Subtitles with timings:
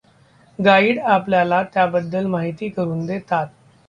[0.59, 3.47] Guide आपल्याला त्याबद्दल माहिती करून देतात.